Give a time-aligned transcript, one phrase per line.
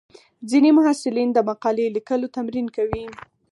[0.49, 3.03] ځینې محصلین د مقالې لیکلو تمرین کوي.